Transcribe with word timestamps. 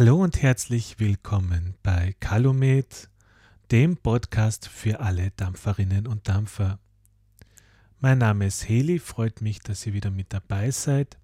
Hallo 0.00 0.16
und 0.22 0.40
herzlich 0.40 0.98
willkommen 0.98 1.74
bei 1.82 2.14
Calumet, 2.20 3.10
dem 3.70 3.98
Podcast 3.98 4.66
für 4.66 5.00
alle 5.00 5.30
Dampferinnen 5.32 6.06
und 6.06 6.26
Dampfer. 6.26 6.78
Mein 7.98 8.16
Name 8.16 8.46
ist 8.46 8.66
Heli, 8.66 8.98
freut 8.98 9.42
mich, 9.42 9.58
dass 9.58 9.84
ihr 9.84 9.92
wieder 9.92 10.10
mit 10.10 10.32
dabei 10.32 10.70
seid. 10.70 11.18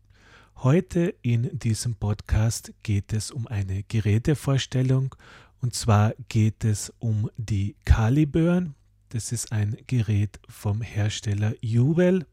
Heute 0.56 1.14
in 1.22 1.58
diesem 1.58 1.94
Podcast 1.94 2.74
geht 2.82 3.14
es 3.14 3.30
um 3.30 3.46
eine 3.46 3.82
Gerätevorstellung 3.84 5.14
und 5.62 5.74
zwar 5.74 6.12
geht 6.28 6.62
es 6.62 6.92
um 6.98 7.30
die 7.38 7.76
Caliburn. 7.86 8.74
Das 9.08 9.32
ist 9.32 9.52
ein 9.52 9.78
Gerät 9.86 10.38
vom 10.50 10.82
Hersteller 10.82 11.54
Juwel, 11.62 12.26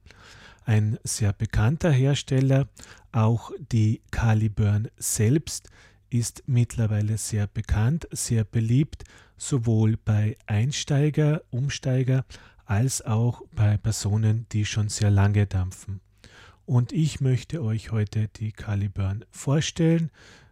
ein 0.65 0.99
sehr 1.05 1.31
bekannter 1.31 1.91
Hersteller. 1.91 2.67
Auch 3.13 3.51
die 3.71 4.01
Caliburn 4.11 4.89
selbst 4.97 5.69
ist 6.13 6.43
mittlerweile 6.45 7.17
sehr 7.17 7.47
bekannt, 7.47 8.07
sehr 8.11 8.43
beliebt, 8.43 9.03
sowohl 9.37 9.97
bei 9.97 10.37
Einsteiger, 10.45 11.41
Umsteiger 11.49 12.25
als 12.65 13.01
auch 13.01 13.41
bei 13.55 13.77
Personen, 13.77 14.45
die 14.51 14.65
schon 14.65 14.89
sehr 14.89 15.11
lange 15.11 15.47
dampfen. 15.47 15.99
Und 16.65 16.93
ich 16.93 17.19
möchte 17.19 17.61
euch 17.61 17.91
heute 17.91 18.29
die 18.29 18.51
Caliburn 18.51 19.25
vorstellen, 19.31 20.11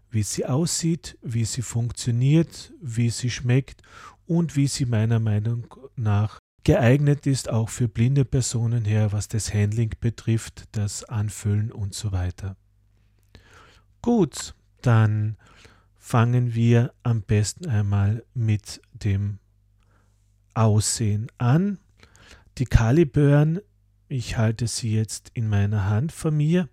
wie 0.09 0.23
sie 0.23 0.45
aussieht, 0.45 1.17
wie 1.21 1.45
sie 1.45 1.61
funktioniert, 1.61 2.73
wie 2.81 3.09
sie 3.09 3.29
schmeckt 3.29 3.81
und 4.25 4.57
wie 4.57 4.67
sie 4.67 4.85
meiner 4.85 5.19
Meinung 5.19 5.73
nach 5.95 6.39
geeignet 6.63 7.25
ist, 7.27 7.49
auch 7.49 7.69
für 7.69 7.87
blinde 7.87 8.25
Personen 8.25 8.85
her, 8.85 9.11
was 9.13 9.27
das 9.27 9.53
Handling 9.53 9.91
betrifft, 9.99 10.65
das 10.73 11.03
Anfüllen 11.05 11.71
und 11.71 11.93
so 11.93 12.11
weiter. 12.11 12.57
Gut, 14.01 14.53
dann 14.81 15.37
fangen 15.97 16.55
wir 16.55 16.93
am 17.03 17.21
besten 17.21 17.69
einmal 17.69 18.23
mit 18.33 18.81
dem 18.93 19.39
Aussehen 20.53 21.27
an. 21.38 21.79
Die 22.57 22.65
Caliburn, 22.65 23.61
ich 24.07 24.38
halte 24.38 24.67
sie 24.67 24.93
jetzt 24.93 25.31
in 25.33 25.47
meiner 25.47 25.85
Hand 25.85 26.11
von 26.11 26.35
mir, 26.35 26.67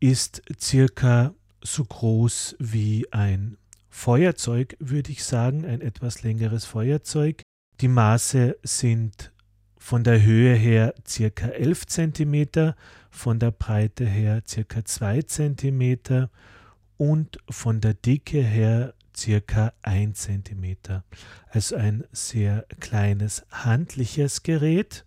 ist 0.00 0.42
circa 0.60 1.34
so 1.62 1.84
groß 1.84 2.56
wie 2.58 3.10
ein 3.12 3.56
Feuerzeug, 3.88 4.76
würde 4.78 5.12
ich 5.12 5.24
sagen, 5.24 5.64
ein 5.64 5.80
etwas 5.80 6.22
längeres 6.22 6.64
Feuerzeug. 6.64 7.42
Die 7.80 7.88
Maße 7.88 8.56
sind 8.62 9.32
von 9.78 10.04
der 10.04 10.22
Höhe 10.22 10.54
her 10.54 10.94
circa 11.06 11.48
11 11.48 11.86
cm, 11.86 12.74
von 13.10 13.38
der 13.38 13.50
Breite 13.50 14.04
her 14.04 14.42
circa 14.46 14.84
2 14.84 15.22
cm 15.22 16.28
und 16.98 17.38
von 17.48 17.80
der 17.80 17.94
Dicke 17.94 18.42
her 18.42 18.92
circa 19.16 19.72
1 19.82 20.20
cm. 20.20 20.76
Also 21.48 21.76
ein 21.76 22.04
sehr 22.12 22.66
kleines 22.80 23.44
handliches 23.50 24.42
Gerät. 24.42 25.04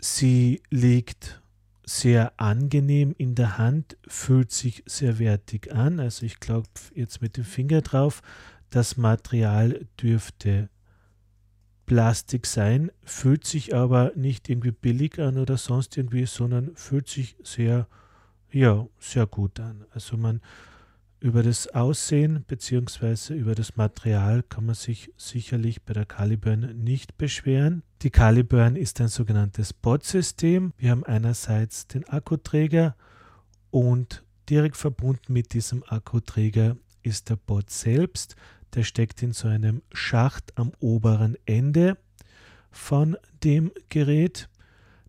Sie 0.00 0.62
liegt 0.70 1.40
sehr 1.84 2.32
angenehm 2.38 3.14
in 3.16 3.34
der 3.34 3.58
Hand, 3.58 3.96
fühlt 4.06 4.50
sich 4.50 4.82
sehr 4.86 5.18
wertig 5.18 5.72
an. 5.72 6.00
Also 6.00 6.26
ich 6.26 6.40
klopfe 6.40 6.94
jetzt 6.94 7.20
mit 7.20 7.36
dem 7.36 7.44
Finger 7.44 7.82
drauf. 7.82 8.22
Das 8.70 8.96
Material 8.96 9.86
dürfte 10.00 10.70
Plastik 11.86 12.46
sein, 12.46 12.92
fühlt 13.04 13.44
sich 13.44 13.74
aber 13.74 14.12
nicht 14.14 14.48
irgendwie 14.48 14.70
billig 14.70 15.18
an 15.18 15.38
oder 15.38 15.56
sonst 15.56 15.96
irgendwie, 15.96 16.24
sondern 16.26 16.76
fühlt 16.76 17.08
sich 17.08 17.36
sehr 17.42 17.88
ja, 18.52 18.86
sehr 18.98 19.26
gut 19.26 19.60
an. 19.60 19.84
Also 19.92 20.16
man 20.16 20.40
über 21.20 21.42
das 21.42 21.68
Aussehen 21.68 22.44
bzw. 22.48 23.34
über 23.34 23.54
das 23.54 23.76
Material 23.76 24.42
kann 24.42 24.66
man 24.66 24.74
sich 24.74 25.12
sicherlich 25.16 25.82
bei 25.82 25.92
der 25.92 26.06
Caliburn 26.06 26.82
nicht 26.82 27.18
beschweren. 27.18 27.82
Die 28.02 28.10
Caliburn 28.10 28.74
ist 28.76 29.00
ein 29.00 29.08
sogenanntes 29.08 29.74
Bot-System. 29.74 30.72
Wir 30.78 30.90
haben 30.90 31.04
einerseits 31.04 31.86
den 31.86 32.08
Akkuträger 32.08 32.96
und 33.70 34.24
direkt 34.48 34.76
verbunden 34.76 35.32
mit 35.32 35.52
diesem 35.52 35.84
Akkuträger 35.86 36.76
ist 37.02 37.28
der 37.28 37.36
Bot 37.36 37.70
selbst. 37.70 38.34
Der 38.74 38.82
steckt 38.82 39.22
in 39.22 39.32
so 39.32 39.48
einem 39.48 39.82
Schacht 39.92 40.56
am 40.56 40.72
oberen 40.80 41.36
Ende 41.44 41.98
von 42.70 43.16
dem 43.44 43.72
Gerät. 43.88 44.48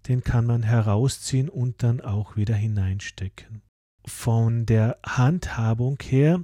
Den 0.08 0.24
kann 0.24 0.46
man 0.46 0.64
herausziehen 0.64 1.50
und 1.50 1.84
dann 1.84 2.02
auch 2.02 2.36
wieder 2.36 2.56
hineinstecken. 2.56 3.62
Von 4.06 4.66
der 4.66 4.98
Handhabung 5.06 5.98
her 6.02 6.44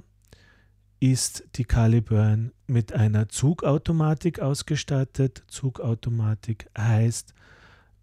ist 1.00 1.44
die 1.56 1.64
Caliburn 1.64 2.52
mit 2.66 2.92
einer 2.92 3.28
Zugautomatik 3.28 4.40
ausgestattet. 4.40 5.44
Zugautomatik 5.48 6.68
heißt, 6.76 7.34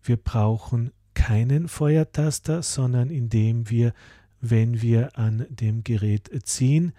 wir 0.03 0.17
brauchen 0.17 0.91
keinen 1.13 1.67
Feuertaster, 1.67 2.61
sondern 2.61 3.09
indem 3.09 3.69
wir, 3.69 3.93
wenn 4.41 4.81
wir 4.81 5.17
an 5.17 5.45
dem 5.49 5.83
Gerät 5.83 6.29
ziehen, 6.45 6.93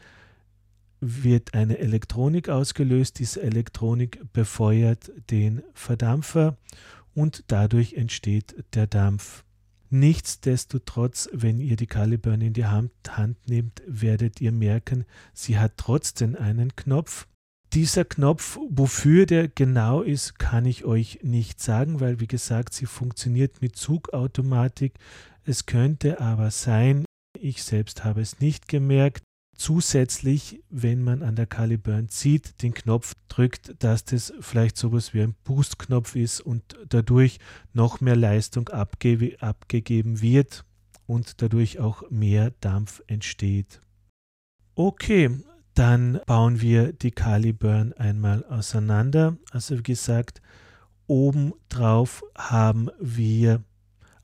wird 1.00 1.54
eine 1.54 1.78
Elektronik 1.78 2.48
ausgelöst. 2.48 3.18
Diese 3.18 3.42
Elektronik 3.42 4.20
befeuert 4.32 5.12
den 5.30 5.62
Verdampfer 5.74 6.56
und 7.16 7.44
dadurch 7.48 7.94
entsteht 7.94 8.54
der 8.74 8.86
Dampf. 8.86 9.42
Nichtsdestotrotz, 9.88 11.28
wenn 11.32 11.58
ihr 11.58 11.76
die 11.76 11.86
Caliburn 11.86 12.40
in 12.40 12.52
die 12.52 12.66
Hand, 12.66 12.92
nehmt, 13.48 13.82
werdet 13.86 14.40
ihr 14.40 14.52
merken, 14.52 15.06
sie 15.32 15.58
hat 15.58 15.72
trotzdem 15.76 16.36
einen 16.36 16.76
Knopf. 16.76 17.26
Dieser 17.72 18.04
Knopf, 18.04 18.58
wofür 18.68 19.26
der 19.26 19.48
genau 19.48 20.02
ist, 20.02 20.38
kann 20.38 20.66
ich 20.66 20.84
euch 20.84 21.20
nicht 21.22 21.60
sagen, 21.60 22.00
weil 22.00 22.20
wie 22.20 22.26
gesagt, 22.26 22.74
sie 22.74 22.86
funktioniert 22.86 23.62
mit 23.62 23.76
Zugautomatik. 23.76 24.94
Es 25.44 25.66
könnte 25.66 26.20
aber 26.20 26.50
sein, 26.50 27.04
ich 27.38 27.62
selbst 27.62 28.04
habe 28.04 28.20
es 28.20 28.40
nicht 28.40 28.68
gemerkt, 28.68 29.22
zusätzlich, 29.56 30.62
wenn 30.70 31.02
man 31.02 31.22
an 31.22 31.36
der 31.36 31.46
Caliburn 31.46 32.08
zieht, 32.08 32.62
den 32.62 32.74
Knopf 32.74 33.14
drückt, 33.28 33.82
dass 33.82 34.04
das 34.04 34.32
vielleicht 34.40 34.76
sowas 34.76 35.14
wie 35.14 35.22
ein 35.22 35.34
Boost-Knopf 35.44 36.14
ist 36.14 36.40
und 36.40 36.76
dadurch 36.88 37.38
noch 37.72 38.00
mehr 38.00 38.16
Leistung 38.16 38.68
abge 38.68 39.36
abgegeben 39.40 40.20
wird 40.20 40.64
und 41.06 41.42
dadurch 41.42 41.78
auch 41.78 42.08
mehr 42.10 42.52
Dampf 42.60 43.02
entsteht. 43.06 43.80
Okay, 44.74 45.30
dann 45.74 46.20
bauen 46.26 46.60
wir 46.60 46.92
die 46.92 47.10
Caliburn 47.10 47.92
einmal 47.94 48.44
auseinander. 48.44 49.36
Also 49.50 49.78
wie 49.78 49.82
gesagt, 49.82 50.40
oben 51.06 51.52
drauf 51.68 52.22
haben 52.36 52.90
wir 52.98 53.62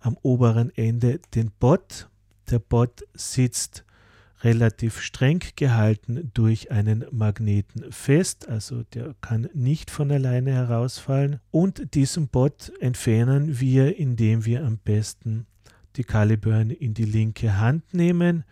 am 0.00 0.16
oberen 0.22 0.70
Ende 0.76 1.20
den 1.34 1.50
Bot. 1.58 2.08
Der 2.50 2.58
Bot 2.58 3.02
sitzt 3.14 3.84
relativ 4.42 5.00
streng 5.00 5.40
gehalten 5.56 6.30
durch 6.34 6.70
einen 6.70 7.04
Magneten 7.10 7.92
fest, 7.92 8.48
also 8.48 8.82
der 8.82 9.14
kann 9.20 9.48
nicht 9.54 9.90
von 9.90 10.10
alleine 10.10 10.52
herausfallen. 10.52 11.40
Und 11.50 11.94
diesen 11.94 12.28
Bot 12.28 12.72
entfernen 12.80 13.60
wir, 13.60 13.96
indem 13.96 14.44
wir 14.44 14.64
am 14.64 14.78
besten 14.78 15.46
die 15.96 16.04
Caliburn 16.04 16.70
in 16.70 16.94
die 16.94 17.04
linke 17.04 17.58
Hand 17.58 17.94
nehmen 17.94 18.44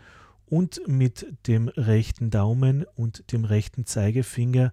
und 0.46 0.80
mit 0.86 1.26
dem 1.46 1.68
rechten 1.68 2.30
Daumen 2.30 2.84
und 2.94 3.32
dem 3.32 3.44
rechten 3.44 3.86
Zeigefinger 3.86 4.72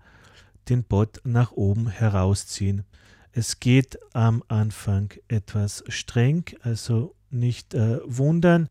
den 0.69 0.83
Bot 0.83 1.21
nach 1.23 1.51
oben 1.51 1.87
herausziehen. 1.87 2.83
Es 3.31 3.59
geht 3.59 3.99
am 4.13 4.43
Anfang 4.47 5.13
etwas 5.27 5.83
streng, 5.87 6.45
also 6.61 7.15
nicht 7.29 7.73
äh, 7.73 7.99
wundern. 8.03 8.69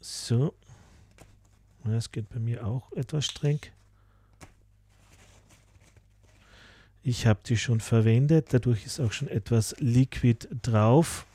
So, 0.00 0.54
das 1.84 2.12
geht 2.12 2.28
bei 2.28 2.38
mir 2.38 2.66
auch 2.66 2.92
etwas 2.92 3.26
streng. 3.26 3.60
Ich 7.02 7.26
habe 7.26 7.40
die 7.46 7.56
schon 7.56 7.80
verwendet, 7.80 8.48
dadurch 8.50 8.84
ist 8.84 9.00
auch 9.00 9.12
schon 9.12 9.28
etwas 9.28 9.74
Liquid 9.78 10.46
drauf. 10.62 11.26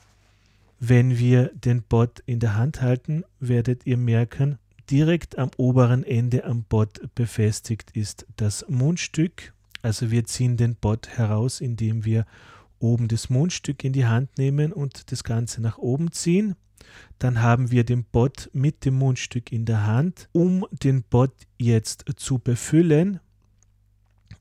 Wenn 0.79 1.17
wir 1.17 1.51
den 1.53 1.81
Bot 1.81 2.21
in 2.27 2.39
der 2.39 2.55
Hand 2.55 2.81
halten, 2.81 3.23
werdet 3.39 3.87
ihr 3.87 3.97
merken, 3.97 4.59
direkt 4.91 5.37
am 5.37 5.49
oberen 5.57 6.03
Ende 6.03 6.43
am 6.43 6.63
Bot 6.63 7.01
befestigt 7.15 7.91
ist 7.91 8.27
das 8.35 8.65
Mundstück. 8.69 9.53
Also 9.81 10.11
wir 10.11 10.25
ziehen 10.25 10.57
den 10.57 10.75
Bot 10.75 11.09
heraus, 11.09 11.61
indem 11.61 12.05
wir 12.05 12.25
oben 12.79 13.07
das 13.07 13.29
Mundstück 13.29 13.83
in 13.83 13.93
die 13.93 14.05
Hand 14.05 14.37
nehmen 14.37 14.71
und 14.71 15.11
das 15.11 15.23
Ganze 15.23 15.61
nach 15.61 15.77
oben 15.77 16.11
ziehen. 16.11 16.55
Dann 17.19 17.41
haben 17.41 17.71
wir 17.71 17.83
den 17.83 18.03
Bot 18.03 18.49
mit 18.53 18.85
dem 18.85 18.95
Mundstück 18.95 19.51
in 19.51 19.65
der 19.65 19.85
Hand. 19.85 20.29
Um 20.31 20.65
den 20.71 21.03
Bot 21.03 21.31
jetzt 21.57 22.05
zu 22.17 22.39
befüllen, 22.39 23.19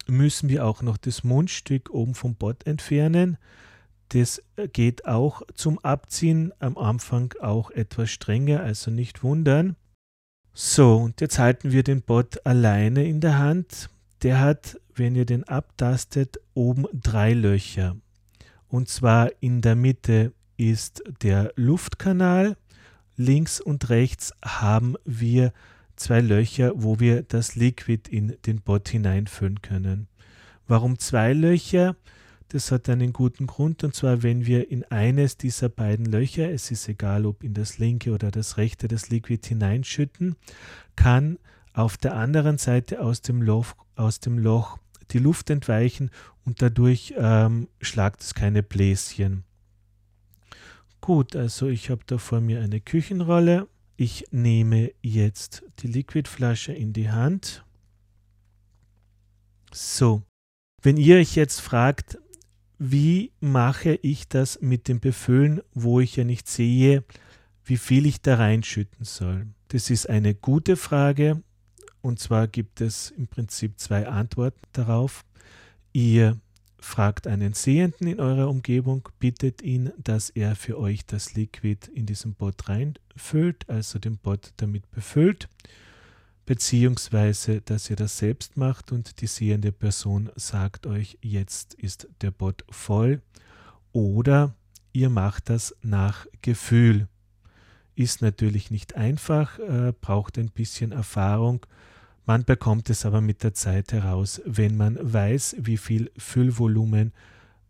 müssen 0.07 0.49
wir 0.49 0.65
auch 0.65 0.83
noch 0.83 0.97
das 0.97 1.25
Mundstück 1.25 1.91
oben 1.91 2.15
vom 2.15 2.35
Bot 2.35 2.67
entfernen. 2.67 3.39
Das 4.11 4.43
geht 4.73 5.07
auch 5.07 5.43
zum 5.55 5.79
Abziehen 5.79 6.53
am 6.59 6.77
Anfang 6.77 7.35
auch 7.41 7.71
etwas 7.71 8.11
strenger, 8.11 8.61
also 8.61 8.91
nicht 8.91 9.23
wundern. 9.23 9.77
So, 10.53 10.99
und 10.99 11.21
jetzt 11.21 11.39
halten 11.39 11.73
wir 11.73 11.83
den 11.83 12.03
Bot 12.03 12.47
alleine 12.47 13.05
in 13.05 13.21
der 13.21 13.39
Hand. 13.39 13.91
Der 14.23 14.41
hat, 14.41 14.79
wenn 14.95 15.17
ihr 15.17 15.27
den 15.27 15.45
abtastet, 15.45 16.39
oben 16.55 16.87
drei 16.93 17.33
Löcher. 17.33 17.97
Und 18.69 18.89
zwar 18.89 19.31
in 19.41 19.63
der 19.63 19.75
Mitte 19.75 20.33
ist 20.57 21.03
der 21.23 21.53
Luftkanal. 21.57 22.57
Links 23.17 23.61
und 23.61 23.91
rechts 23.91 24.33
haben 24.45 24.97
wir 25.05 25.53
zwei 25.97 26.21
Löcher, 26.21 26.73
wo 26.75 26.99
wir 26.99 27.23
das 27.23 27.55
Liquid 27.55 28.11
in 28.11 28.37
den 28.47 28.61
Bot 28.61 28.89
hineinfüllen 28.89 29.63
können. 29.63 30.09
Warum 30.67 30.99
zwei 30.99 31.33
Löcher? 31.33 31.97
Das 32.49 32.71
hat 32.71 32.89
einen 32.89 33.13
guten 33.13 33.47
Grund 33.47 33.83
und 33.85 33.95
zwar, 33.95 34.23
wenn 34.23 34.47
wir 34.47 34.71
in 34.71 34.85
eines 34.85 35.37
dieser 35.37 35.69
beiden 35.69 36.07
Löcher, 36.07 36.51
es 36.51 36.71
ist 36.71 36.89
egal, 36.89 37.27
ob 37.27 37.43
in 37.43 37.55
das 37.55 37.79
linke 37.79 38.13
oder 38.13 38.31
das 38.31 38.57
rechte, 38.57 38.87
das 38.87 39.11
Liquid 39.11 39.41
hineinschütten, 39.47 40.37
kann 40.95 41.39
auf 41.73 41.97
der 41.97 42.15
anderen 42.15 42.59
Seite 42.59 43.01
aus 43.01 43.23
dem 43.23 43.43
Loch, 43.43 43.75
aus 43.97 44.21
dem 44.21 44.39
Loch 44.39 44.79
die 45.11 45.19
Luft 45.19 45.51
entweichen 45.51 46.11
und 46.45 46.63
dadurch 46.63 47.15
ähm, 47.17 47.69
schlagt 47.81 48.23
es 48.23 48.35
keine 48.35 48.63
Bläschen. 48.63 49.45
Gut, 51.05 51.37
also 51.37 51.69
ich 51.69 51.91
habe 51.91 52.01
da 52.07 52.17
vor 52.17 52.41
mir 52.41 52.63
eine 52.63 52.81
Küchenrolle. 52.81 53.69
Ich 53.99 54.25
nehme 54.31 54.91
jetzt 55.03 55.63
die 55.81 55.87
Liquidflasche 55.87 56.73
in 56.73 56.95
die 56.95 57.11
Hand. 57.11 57.63
So, 59.71 60.23
wenn 60.81 60.97
ihr 60.97 61.17
euch 61.17 61.35
jetzt 61.35 61.61
fragt, 61.61 62.17
wie 62.79 63.33
mache 63.39 63.97
ich 64.01 64.29
das 64.29 64.63
mit 64.63 64.89
dem 64.89 64.99
Befüllen, 64.99 65.61
wo 65.75 66.01
ich 66.01 66.17
ja 66.17 66.25
nicht 66.25 66.49
sehe, 66.49 67.05
wie 67.67 67.77
viel 67.77 68.07
ich 68.07 68.23
da 68.23 68.37
reinschütten 68.37 69.05
soll? 69.05 69.49
Das 69.69 69.91
ist 69.91 70.09
eine 70.09 70.35
gute 70.35 70.75
Frage 70.75 71.43
und 72.01 72.19
zwar 72.19 72.49
gibt 72.49 72.81
es 72.81 73.11
im 73.11 73.27
Prinzip 73.27 73.79
zwei 73.79 74.09
Antworten 74.09 74.63
darauf. 74.73 75.23
Ihr 75.93 76.41
fragt 76.85 77.27
einen 77.27 77.55
Sehenden 77.55 78.07
in 78.07 78.21
eurer 78.21 78.49
Umgebung, 78.49 79.09
bittet 79.19 79.63
ihn, 79.63 79.91
dass 79.97 80.31
er 80.31 80.55
für 80.55 80.79
euch 80.79 81.07
das 81.07 81.35
Liquid 81.35 81.91
in 81.95 82.07
diesen 82.07 82.35
Bot 82.35 82.69
reinfüllt, 82.69 83.69
also 83.69 83.99
den 83.99 84.19
Bot 84.19 84.53
damit 84.59 84.91
befüllt, 84.91 85.49
beziehungsweise 86.45 87.63
dass 87.63 87.89
ihr 87.89 87.97
das 87.97 88.19
selbst 88.19 88.57
macht 88.57 88.93
und 88.93 89.23
die 89.23 89.27
sehende 89.27 89.73
Person 89.73 90.31
sagt 90.37 90.87
euch, 90.87 91.19
jetzt 91.23 91.75
ist 91.75 92.07
der 92.21 92.31
Bot 92.31 92.65
voll, 92.71 93.23
oder 93.93 94.55
ihr 94.93 95.09
macht 95.09 95.49
das 95.49 95.75
nach 95.83 96.27
Gefühl. 96.43 97.09
Ist 97.97 98.21
natürlich 98.21 98.71
nicht 98.71 98.95
einfach, 98.95 99.59
äh, 99.59 99.93
braucht 100.01 100.39
ein 100.39 100.51
bisschen 100.51 100.93
Erfahrung 100.93 101.65
man 102.27 102.45
bekommt 102.45 102.91
es 102.91 103.05
aber 103.05 103.21
mit 103.21 103.43
der 103.43 103.55
Zeit 103.55 103.93
heraus, 103.93 104.41
wenn 104.47 104.77
man 104.77 104.99
weiß, 105.01 105.57
wie 105.59 105.77
viel 105.77 106.11
Füllvolumen 106.17 107.13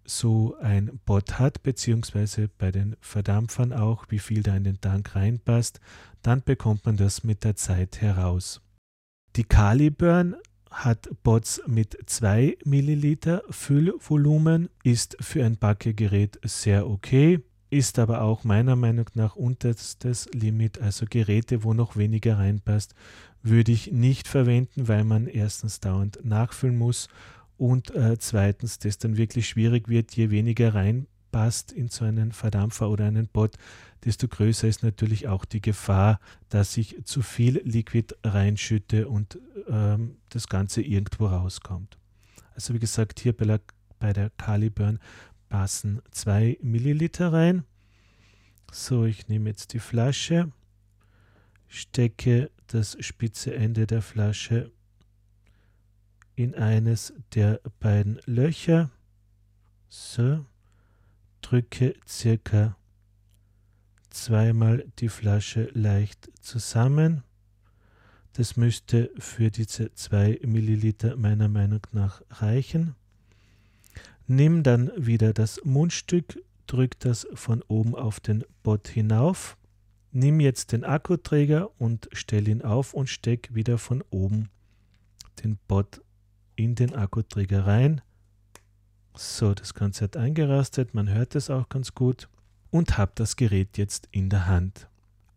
so 0.04 0.56
ein 0.60 1.00
Bot 1.06 1.38
hat, 1.38 1.62
beziehungsweise 1.62 2.48
bei 2.58 2.70
den 2.70 2.96
Verdampfern 3.00 3.72
auch, 3.72 4.04
wie 4.10 4.18
viel 4.18 4.42
da 4.42 4.54
in 4.54 4.64
den 4.64 4.80
Tank 4.80 5.14
reinpasst, 5.16 5.80
dann 6.22 6.42
bekommt 6.42 6.84
man 6.84 6.96
das 6.96 7.24
mit 7.24 7.44
der 7.44 7.56
Zeit 7.56 8.00
heraus. 8.00 8.60
Die 9.36 9.44
Caliburn 9.44 10.36
hat 10.70 11.08
Bots 11.22 11.62
mit 11.66 11.96
2 12.06 12.58
Milliliter 12.64 13.42
Füllvolumen, 13.48 14.68
ist 14.82 15.16
für 15.20 15.44
ein 15.44 15.56
Backegerät 15.56 16.38
sehr 16.44 16.88
okay, 16.88 17.40
ist 17.70 17.98
aber 17.98 18.22
auch 18.22 18.44
meiner 18.44 18.76
Meinung 18.76 19.10
nach 19.14 19.36
unterstes 19.36 20.28
Limit, 20.32 20.80
also 20.80 21.06
Geräte, 21.08 21.64
wo 21.64 21.74
noch 21.74 21.96
weniger 21.96 22.38
reinpasst, 22.38 22.94
würde 23.44 23.72
ich 23.72 23.92
nicht 23.92 24.26
verwenden, 24.26 24.88
weil 24.88 25.04
man 25.04 25.26
erstens 25.26 25.78
dauernd 25.78 26.24
nachfüllen 26.24 26.76
muss 26.76 27.08
und 27.56 27.94
äh, 27.94 28.18
zweitens 28.18 28.78
das 28.78 28.98
dann 28.98 29.16
wirklich 29.16 29.48
schwierig 29.48 29.88
wird, 29.88 30.16
je 30.16 30.30
weniger 30.30 30.74
reinpasst 30.74 31.70
in 31.70 31.88
so 31.88 32.04
einen 32.06 32.32
Verdampfer 32.32 32.90
oder 32.90 33.04
einen 33.04 33.28
Bot, 33.28 33.56
desto 34.04 34.28
größer 34.28 34.66
ist 34.66 34.82
natürlich 34.82 35.28
auch 35.28 35.44
die 35.44 35.60
Gefahr, 35.60 36.20
dass 36.48 36.76
ich 36.78 37.04
zu 37.04 37.20
viel 37.22 37.60
Liquid 37.64 38.14
reinschütte 38.24 39.08
und 39.08 39.38
ähm, 39.68 40.16
das 40.30 40.48
Ganze 40.48 40.80
irgendwo 40.82 41.26
rauskommt. 41.26 41.98
Also 42.54 42.72
wie 42.72 42.78
gesagt, 42.78 43.20
hier 43.20 43.36
bei 43.36 43.44
der, 43.44 43.60
bei 43.98 44.12
der 44.14 44.30
Caliburn 44.30 44.98
passen 45.50 46.00
2 46.12 46.58
Milliliter 46.62 47.32
rein. 47.32 47.64
So, 48.72 49.04
ich 49.04 49.28
nehme 49.28 49.50
jetzt 49.50 49.72
die 49.74 49.78
Flasche, 49.78 50.50
stecke 51.68 52.50
das 52.68 52.96
spitze 53.00 53.54
Ende 53.54 53.86
der 53.86 54.02
Flasche 54.02 54.70
in 56.36 56.54
eines 56.54 57.12
der 57.34 57.60
beiden 57.80 58.20
Löcher. 58.26 58.90
So, 59.88 60.44
drücke 61.40 61.94
circa 62.08 62.76
zweimal 64.10 64.84
die 64.98 65.08
Flasche 65.08 65.70
leicht 65.74 66.30
zusammen. 66.40 67.22
Das 68.32 68.56
müsste 68.56 69.10
für 69.18 69.50
diese 69.50 69.94
2 69.94 70.40
Milliliter 70.44 71.16
meiner 71.16 71.48
Meinung 71.48 71.82
nach 71.92 72.22
reichen. 72.30 72.96
Nimm 74.26 74.62
dann 74.62 74.90
wieder 74.96 75.32
das 75.32 75.60
Mundstück, 75.64 76.42
drück 76.66 76.98
das 76.98 77.26
von 77.34 77.62
oben 77.68 77.94
auf 77.94 78.20
den 78.20 78.44
Bot 78.62 78.88
hinauf 78.88 79.56
Nimm 80.16 80.38
jetzt 80.38 80.70
den 80.70 80.84
Akkuträger 80.84 81.68
und 81.80 82.08
stell 82.12 82.46
ihn 82.46 82.62
auf 82.62 82.94
und 82.94 83.08
steck 83.08 83.52
wieder 83.52 83.78
von 83.78 84.00
oben 84.10 84.48
den 85.42 85.58
Bot 85.66 86.02
in 86.54 86.76
den 86.76 86.94
Akkuträger 86.94 87.66
rein. 87.66 88.00
So, 89.16 89.54
das 89.54 89.74
Ganze 89.74 90.04
hat 90.04 90.16
eingerastet, 90.16 90.94
man 90.94 91.12
hört 91.12 91.34
es 91.34 91.50
auch 91.50 91.68
ganz 91.68 91.96
gut 91.96 92.28
und 92.70 92.96
habe 92.96 93.10
das 93.16 93.34
Gerät 93.34 93.76
jetzt 93.76 94.08
in 94.12 94.30
der 94.30 94.46
Hand. 94.46 94.88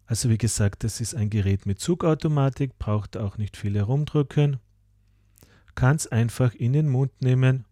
Also 0.05 0.29
wie 0.29 0.37
gesagt, 0.37 0.83
das 0.83 1.01
ist 1.01 1.15
ein 1.15 1.31
Gerät 1.31 1.65
mit 1.65 1.79
Zugautomatik, 1.79 2.77
braucht 2.77 3.17
auch 3.17 3.39
nicht 3.39 3.57
viel 3.57 3.73
herumdrücken. 3.73 4.57
Kann 5.73 5.95
es 5.95 6.05
einfach 6.05 6.53
in 6.53 6.73
den 6.73 6.87
Mund 6.87 7.19
nehmen 7.19 7.65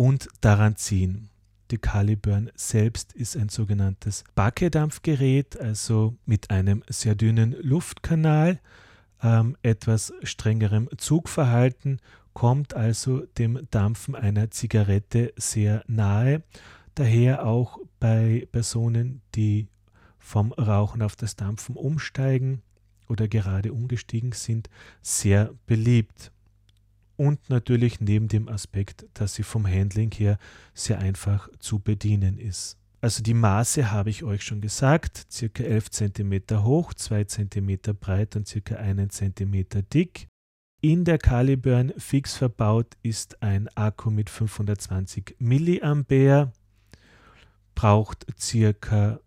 und 0.00 0.30
daran 0.40 0.76
ziehen. 0.76 1.28
Die 1.70 1.76
Caliburn 1.76 2.50
selbst 2.54 3.12
ist 3.12 3.36
ein 3.36 3.50
sogenanntes 3.50 4.24
Backedampfgerät, 4.34 5.60
also 5.60 6.16
mit 6.24 6.48
einem 6.48 6.82
sehr 6.88 7.14
dünnen 7.14 7.54
Luftkanal, 7.60 8.60
ähm, 9.22 9.58
etwas 9.60 10.14
strengerem 10.22 10.88
Zugverhalten, 10.96 12.00
kommt 12.32 12.72
also 12.72 13.26
dem 13.36 13.68
Dampfen 13.70 14.14
einer 14.14 14.50
Zigarette 14.50 15.34
sehr 15.36 15.84
nahe. 15.86 16.44
Daher 16.94 17.44
auch 17.44 17.78
bei 17.98 18.48
Personen, 18.52 19.20
die 19.34 19.68
vom 20.18 20.52
Rauchen 20.52 21.02
auf 21.02 21.14
das 21.14 21.36
Dampfen 21.36 21.76
umsteigen 21.76 22.62
oder 23.06 23.28
gerade 23.28 23.74
umgestiegen 23.74 24.32
sind, 24.32 24.70
sehr 25.02 25.50
beliebt 25.66 26.32
und 27.20 27.50
natürlich 27.50 28.00
neben 28.00 28.28
dem 28.28 28.48
Aspekt, 28.48 29.04
dass 29.12 29.34
sie 29.34 29.42
vom 29.42 29.66
Handling 29.66 30.10
her 30.12 30.38
sehr 30.72 31.00
einfach 31.00 31.50
zu 31.58 31.78
bedienen 31.78 32.38
ist. 32.38 32.78
Also 33.02 33.22
die 33.22 33.34
Maße 33.34 33.90
habe 33.90 34.08
ich 34.08 34.24
euch 34.24 34.42
schon 34.42 34.62
gesagt, 34.62 35.26
circa 35.30 35.62
11 35.62 35.90
cm 35.90 36.64
hoch, 36.64 36.94
2 36.94 37.24
cm 37.24 37.78
breit 38.00 38.36
und 38.36 38.48
circa 38.48 38.76
1 38.76 39.14
cm 39.14 39.66
dick. 39.92 40.28
In 40.80 41.04
der 41.04 41.18
Caliburn 41.18 41.92
fix 41.98 42.38
verbaut 42.38 42.96
ist 43.02 43.42
ein 43.42 43.68
Akku 43.74 44.10
mit 44.10 44.30
520 44.30 45.36
mA, 45.40 46.52
braucht 47.74 48.26
circa, 48.40 49.20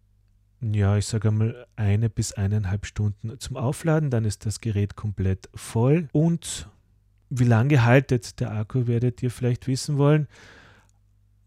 ja, 0.62 0.98
ich 0.98 1.06
sage 1.06 1.30
mal, 1.30 1.68
eine 1.76 2.10
bis 2.10 2.34
eineinhalb 2.34 2.88
Stunden 2.88 3.40
zum 3.40 3.56
Aufladen, 3.56 4.10
dann 4.10 4.26
ist 4.26 4.48
das 4.48 4.62
Gerät 4.62 4.96
komplett 4.96 5.48
voll 5.54 6.08
und 6.12 6.73
wie 7.36 7.46
lange 7.46 7.84
haltet 7.84 8.40
der 8.40 8.52
Akku, 8.52 8.88
werdet 8.88 9.24
ihr 9.24 9.32
vielleicht 9.32 9.68
wissen 9.68 9.98
wollen. 9.98 10.28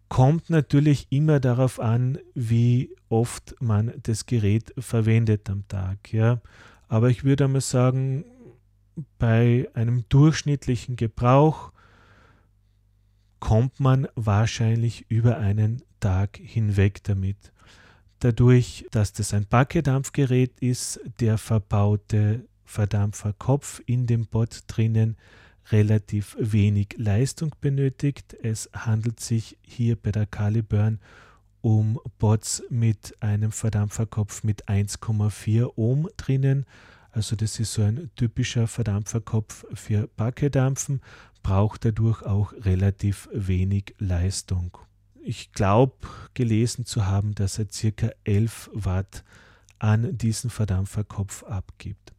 Kommt 0.09 0.51
natürlich 0.51 1.07
immer 1.11 1.41
darauf 1.41 1.81
an, 1.81 2.19
wie 2.35 2.91
oft 3.09 3.55
man 3.61 3.93
das 4.03 4.27
Gerät 4.27 4.73
verwendet 4.79 5.49
am 5.49 5.67
Tag. 5.69 6.13
Ja. 6.13 6.41
Aber 6.89 7.11
ich 7.11 7.25
würde 7.25 7.45
einmal 7.45 7.61
sagen, 7.61 8.25
bei 9.19 9.69
einem 9.75 10.05
durchschnittlichen 10.09 10.97
Gebrauch 10.97 11.73
kommt 13.39 13.79
man 13.79 14.09
wahrscheinlich 14.15 15.07
über 15.09 15.39
einen 15.39 15.83
Tag 16.01 16.39
hinweg 16.43 17.05
damit. 17.05 17.53
Dadurch, 18.21 18.87
dass 18.91 19.13
das 19.13 19.35
ein 19.35 19.47
Backedampfgerät 19.47 20.59
ist, 20.61 21.01
der 21.21 21.39
verbaute 21.39 22.47
Verdampferkopf 22.65 23.83
in 23.87 24.07
dem 24.07 24.27
Bot 24.27 24.65
drinnen 24.67 25.17
relativ 25.71 26.37
wenig 26.39 26.95
Leistung 26.97 27.55
benötigt. 27.61 28.37
Es 28.43 28.71
handelt 28.73 29.21
sich 29.21 29.59
hier 29.63 29.97
bei 29.97 30.13
der 30.13 30.27
Caliburn 30.27 31.01
um 31.61 31.99
Bots 32.19 32.63
mit 32.71 33.21
einem 33.21 33.51
Verdampferkopf 33.51 34.45
mit 34.45 34.69
1,4 34.69 35.73
Ohm 35.77 36.09
drinnen. 36.17 36.65
Also 37.11 37.35
das 37.35 37.59
ist 37.59 37.73
so 37.73 37.83
ein 37.83 38.11
typischer 38.15 38.67
Verdampferkopf 38.67 39.65
für 39.75 40.07
Backedampfen, 40.17 41.01
braucht 41.43 41.85
dadurch 41.85 42.23
auch 42.23 42.53
relativ 42.53 43.29
wenig 43.33 43.95
Leistung. 43.99 44.79
Ich 45.23 45.53
glaube 45.53 45.97
gelesen 46.35 46.87
zu 46.87 47.07
haben, 47.07 47.35
dass 47.35 47.59
er 47.59 47.67
ca. 47.67 48.11
11 48.25 48.71
Watt 48.73 49.25
an 49.79 50.17
diesen 50.17 50.51
Verdampferkopf 50.51 51.43
abgibt. 51.43 52.13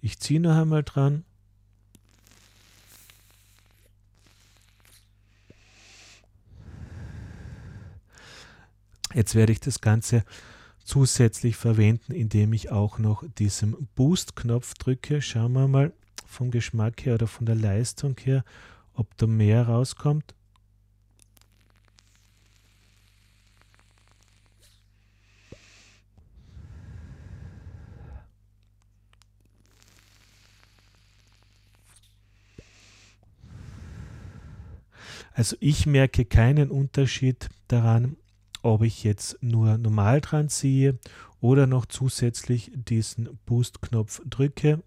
Ich 0.00 0.20
ziehe 0.20 0.40
noch 0.40 0.56
einmal 0.56 0.84
dran. 0.84 1.24
Jetzt 9.14 9.36
werde 9.36 9.52
ich 9.52 9.60
das 9.60 9.80
Ganze 9.80 10.24
zusätzlich 10.82 11.56
verwenden, 11.56 12.12
indem 12.12 12.52
ich 12.52 12.72
auch 12.72 12.98
noch 12.98 13.22
diesen 13.38 13.88
Boost-Knopf 13.94 14.74
drücke. 14.74 15.22
Schauen 15.22 15.52
wir 15.52 15.68
mal 15.68 15.92
vom 16.26 16.50
Geschmack 16.50 17.06
her 17.06 17.14
oder 17.14 17.28
von 17.28 17.46
der 17.46 17.54
Leistung 17.54 18.16
her, 18.24 18.44
ob 18.92 19.16
da 19.16 19.28
mehr 19.28 19.68
rauskommt. 19.68 20.34
Also 35.36 35.56
ich 35.60 35.86
merke 35.86 36.24
keinen 36.24 36.70
Unterschied 36.70 37.48
daran, 37.68 38.16
ob 38.64 38.82
ich 38.82 39.04
jetzt 39.04 39.36
nur 39.42 39.76
normal 39.76 40.22
dran 40.22 40.48
ziehe 40.48 40.98
oder 41.40 41.66
noch 41.66 41.84
zusätzlich 41.84 42.72
diesen 42.74 43.38
Boost-Knopf 43.44 44.22
drücke. 44.24 44.82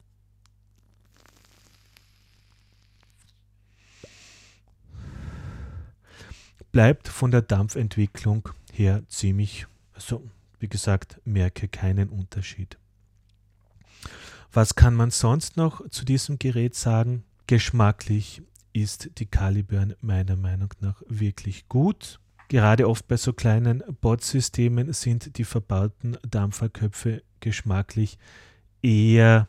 Bleibt 6.72 7.08
von 7.08 7.30
der 7.30 7.44
Dampfentwicklung 7.44 8.50
her 8.74 9.04
ziemlich, 9.08 9.68
also 9.94 10.24
wie 10.60 10.68
gesagt, 10.68 11.22
merke 11.24 11.68
keinen 11.68 12.10
Unterschied. 12.10 12.78
Was 14.52 14.74
kann 14.74 14.96
man 14.96 15.12
sonst 15.12 15.56
noch 15.56 15.88
zu 15.90 16.04
diesem 16.04 16.40
Gerät 16.40 16.74
sagen? 16.74 17.24
Geschmacklich 17.46 18.42
ist 18.74 19.12
die 19.20 19.28
Caliburn 19.28 19.96
meiner 20.02 20.36
Meinung 20.36 20.74
nach 20.80 21.02
wirklich 21.08 21.68
gut. 21.68 22.20
Gerade 22.48 22.88
oft 22.88 23.08
bei 23.08 23.18
so 23.18 23.34
kleinen 23.34 23.84
Bot-Systemen 24.02 24.94
sind 24.94 25.38
die 25.38 25.44
verbauten 25.44 26.18
Dampferköpfe 26.30 27.24
geschmacklich 27.40 28.18
eher 28.82 29.48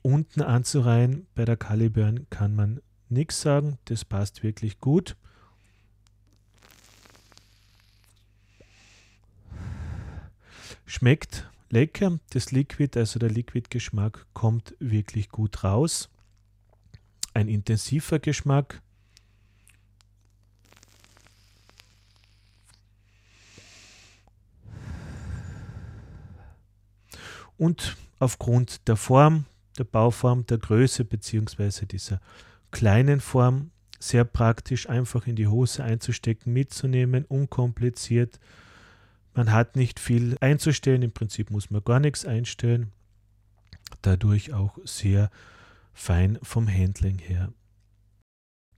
unten 0.00 0.42
anzureihen. 0.42 1.26
Bei 1.34 1.44
der 1.44 1.56
Caliburn 1.56 2.26
kann 2.30 2.54
man 2.54 2.80
nichts 3.08 3.42
sagen, 3.42 3.78
das 3.84 4.04
passt 4.04 4.42
wirklich 4.42 4.78
gut. 4.78 5.16
Schmeckt 10.86 11.48
lecker, 11.70 12.18
das 12.30 12.52
Liquid, 12.52 12.98
also 12.98 13.18
der 13.18 13.30
Liquid-Geschmack 13.30 14.26
kommt 14.32 14.74
wirklich 14.78 15.28
gut 15.28 15.62
raus 15.62 16.10
ein 17.34 17.48
intensiver 17.48 18.18
Geschmack. 18.18 18.82
Und 27.56 27.96
aufgrund 28.18 28.88
der 28.88 28.96
Form, 28.96 29.46
der 29.78 29.84
Bauform, 29.84 30.46
der 30.46 30.58
Größe 30.58 31.04
bzw. 31.04 31.86
dieser 31.86 32.20
kleinen 32.70 33.20
Form 33.20 33.70
sehr 34.02 34.24
praktisch 34.24 34.88
einfach 34.88 35.26
in 35.26 35.36
die 35.36 35.46
Hose 35.46 35.84
einzustecken, 35.84 36.52
mitzunehmen, 36.52 37.24
unkompliziert. 37.24 38.40
Man 39.34 39.52
hat 39.52 39.76
nicht 39.76 40.00
viel 40.00 40.36
einzustellen, 40.40 41.02
im 41.02 41.12
Prinzip 41.12 41.50
muss 41.50 41.70
man 41.70 41.84
gar 41.84 42.00
nichts 42.00 42.24
einstellen. 42.24 42.92
Dadurch 44.02 44.52
auch 44.52 44.76
sehr 44.84 45.30
fein 45.94 46.38
vom 46.42 46.68
Handling 46.68 47.18
her. 47.18 47.52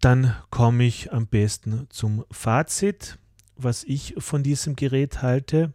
Dann 0.00 0.36
komme 0.50 0.84
ich 0.84 1.12
am 1.12 1.26
besten 1.26 1.86
zum 1.88 2.24
Fazit, 2.30 3.18
was 3.56 3.84
ich 3.84 4.14
von 4.18 4.42
diesem 4.42 4.76
Gerät 4.76 5.22
halte. 5.22 5.72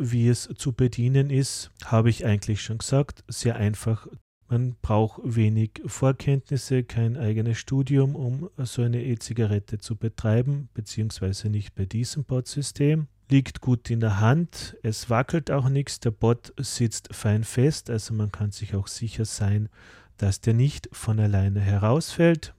Wie 0.00 0.28
es 0.28 0.48
zu 0.56 0.72
bedienen 0.72 1.28
ist, 1.28 1.72
habe 1.84 2.08
ich 2.08 2.24
eigentlich 2.24 2.62
schon 2.62 2.78
gesagt. 2.78 3.24
Sehr 3.26 3.56
einfach. 3.56 4.06
Man 4.48 4.76
braucht 4.80 5.20
wenig 5.24 5.82
Vorkenntnisse, 5.86 6.84
kein 6.84 7.16
eigenes 7.16 7.58
Studium, 7.58 8.14
um 8.14 8.48
so 8.58 8.82
eine 8.82 9.04
E-Zigarette 9.04 9.78
zu 9.78 9.96
betreiben, 9.96 10.68
beziehungsweise 10.72 11.50
nicht 11.50 11.74
bei 11.74 11.84
diesem 11.84 12.24
Bot-System. 12.24 13.08
Liegt 13.28 13.60
gut 13.60 13.90
in 13.90 13.98
der 13.98 14.20
Hand, 14.20 14.76
es 14.82 15.10
wackelt 15.10 15.50
auch 15.50 15.68
nichts, 15.68 15.98
der 16.00 16.12
Bot 16.12 16.54
sitzt 16.58 17.08
fein 17.14 17.42
fest, 17.44 17.90
also 17.90 18.14
man 18.14 18.32
kann 18.32 18.52
sich 18.52 18.74
auch 18.74 18.86
sicher 18.86 19.24
sein, 19.24 19.68
dass 20.16 20.40
der 20.40 20.54
nicht 20.54 20.88
von 20.92 21.18
alleine 21.18 21.60
herausfällt. 21.60 22.54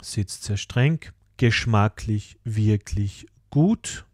Sitzt 0.00 0.44
sehr 0.44 0.58
streng, 0.58 1.00
geschmacklich 1.38 2.38
wirklich 2.44 3.26
gut, 3.50 4.04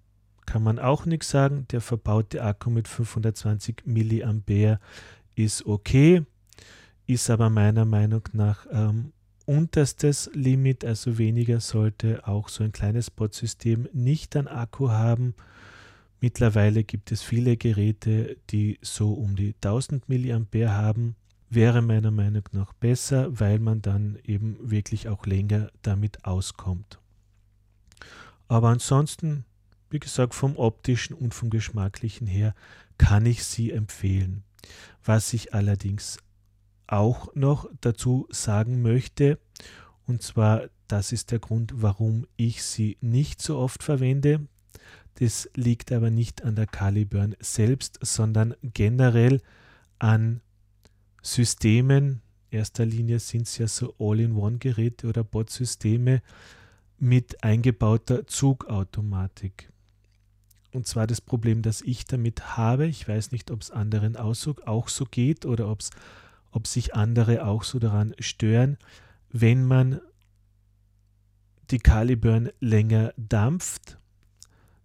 kann 0.47 0.63
man 0.63 0.79
auch 0.79 1.07
nichts 1.07 1.31
sagen. 1.31 1.67
Der 1.71 1.81
verbaute 1.81 2.43
Akku 2.43 2.71
mit 2.71 2.89
520 2.89 3.85
mAh 3.87 4.79
ist 5.35 5.67
okay, 5.67 6.23
ist 7.07 7.31
aber 7.31 7.51
meiner 7.51 7.85
Meinung 7.85 8.23
nach 8.33 8.67
ähm, 8.71 9.13
unterstes 9.47 10.31
Limit, 10.33 10.85
also 10.85 11.19
weniger 11.19 11.61
sollte 11.61 12.27
auch 12.27 12.49
so 12.49 12.65
ein 12.65 12.73
kleines 12.73 13.11
Bot-System 13.11 13.89
nicht 13.93 14.37
an 14.37 14.49
Akku 14.49 14.91
haben. 14.91 15.35
Mittlerweile 16.21 16.85
gibt 16.85 17.13
es 17.13 17.23
viele 17.23 17.57
Geräte, 17.57 18.37
die 18.51 18.79
so 18.81 19.13
um 19.13 19.37
die 19.37 19.55
1000 19.63 20.09
mAh 20.09 20.71
haben 20.71 21.17
wäre 21.55 21.83
meiner 21.83 22.11
Meinung 22.11 22.45
nach 22.53 22.73
besser, 22.73 23.39
weil 23.39 23.59
man 23.59 23.83
dann 23.83 24.19
eben 24.25 24.59
wirklich 24.61 25.09
auch 25.09 25.27
länger 25.27 25.71
damit 25.83 26.25
auskommt. 26.25 26.99
Aber 28.49 28.69
ansonsten, 28.69 29.45
wie 29.95 30.01
gesagt, 30.01 30.35
vom 30.35 30.57
optischen 30.57 31.15
und 31.15 31.35
vom 31.35 31.51
geschmacklichen 31.51 32.27
her 32.27 32.55
kann 32.99 33.25
ich 33.25 33.45
sie 33.45 33.71
empfehlen. 33.71 34.43
Was 35.05 35.33
ich 35.33 35.55
allerdings 35.55 36.19
auch 36.89 37.35
noch 37.35 37.71
dazu 37.81 38.27
sagen 38.31 38.83
möchte, 38.83 39.39
und 40.07 40.21
zwar 40.21 40.69
das 40.89 41.13
ist 41.13 41.31
der 41.31 41.39
Grund, 41.39 41.73
warum 41.77 42.27
ich 42.37 42.63
sie 42.63 42.99
nicht 43.01 43.41
so 43.41 43.57
oft 43.57 43.83
verwende. 43.83 44.47
Das 45.15 45.49
liegt 45.55 45.93
aber 45.93 46.11
nicht 46.11 46.43
an 46.43 46.57
der 46.57 46.67
Caliburn 46.67 47.37
selbst, 47.41 47.99
sondern 48.03 48.55
generell 48.63 49.41
an 49.99 50.41
Systemen, 51.23 52.21
in 52.51 52.59
erster 52.59 52.85
Linie 52.85 53.21
sind 53.21 53.43
es 53.43 53.59
ja 53.59 53.69
so 53.69 53.95
All-in-One-Geräte 53.99 55.07
oder 55.07 55.25
Bot-Systeme 55.25 56.21
mit 56.99 57.43
eingebauter 57.43 58.27
Zugautomatik. 58.27 59.71
Und 60.75 60.89
zwar 60.89 61.07
das 61.07 61.21
Problem, 61.21 61.63
das 61.63 61.83
ich 61.83 62.05
damit 62.05 62.57
habe, 62.57 62.87
ich 62.87 63.07
weiß 63.07 63.31
nicht, 63.31 63.53
ob 63.53 63.63
es 63.63 63.71
anderen 63.71 64.17
auch 64.17 64.35
so, 64.35 65.05
geht 65.09 65.47
oder 65.47 65.69
ob's, 65.71 65.91
ob 66.51 66.67
sich 66.67 66.97
andere 66.97 67.47
auch 67.47 67.63
so 67.63 67.79
daran 67.79 68.13
stören, 68.19 68.77
wenn 69.31 69.65
man 69.65 70.01
die 71.71 71.79
Caliburn 71.79 72.51
länger 72.59 73.15
dampft, 73.17 73.99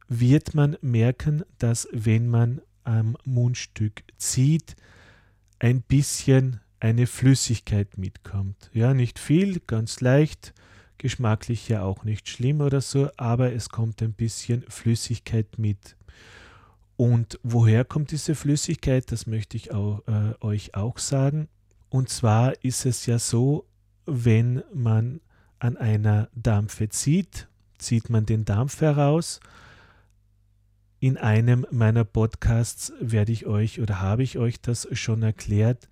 wird 0.08 0.53
man 0.53 0.77
merken, 0.81 1.43
dass 1.58 1.88
wenn 1.91 2.27
man 2.27 2.62
am 2.84 3.17
Mundstück 3.25 4.03
zieht, 4.17 4.75
ein 5.58 5.81
bisschen 5.81 6.60
eine 6.79 7.08
Flüssigkeit 7.08 7.98
mitkommt. 7.98 8.69
Ja, 8.74 8.93
nicht 8.93 9.17
viel, 9.17 9.60
ganz 9.60 10.01
leicht, 10.01 10.53
geschmacklich 10.99 11.67
ja 11.67 11.83
auch 11.83 12.03
nicht 12.03 12.29
schlimm 12.29 12.61
oder 12.61 12.81
so, 12.81 13.09
aber 13.17 13.53
es 13.53 13.69
kommt 13.69 14.01
ein 14.01 14.13
bisschen 14.13 14.63
Flüssigkeit 14.67 15.57
mit. 15.57 15.95
Und 16.95 17.39
woher 17.43 17.85
kommt 17.85 18.11
diese 18.11 18.35
Flüssigkeit? 18.35 19.11
Das 19.11 19.25
möchte 19.25 19.57
ich 19.57 19.71
auch, 19.71 20.03
äh, 20.07 20.33
euch 20.41 20.75
auch 20.75 20.99
sagen. 20.99 21.47
Und 21.89 22.09
zwar 22.09 22.63
ist 22.63 22.85
es 22.85 23.05
ja 23.05 23.17
so, 23.17 23.65
wenn 24.05 24.63
man 24.73 25.21
an 25.57 25.77
einer 25.77 26.29
Dampfe 26.35 26.89
zieht, 26.89 27.47
zieht 27.77 28.09
man 28.09 28.25
den 28.25 28.45
Dampf 28.45 28.81
heraus 28.81 29.39
in 30.99 31.17
einem 31.17 31.65
meiner 31.71 32.03
Podcasts 32.03 32.91
werde 32.99 33.31
ich 33.31 33.45
euch 33.45 33.79
oder 33.79 34.01
habe 34.01 34.23
ich 34.23 34.37
euch 34.37 34.59
das 34.59 34.87
schon 34.91 35.23
erklärt. 35.23 35.87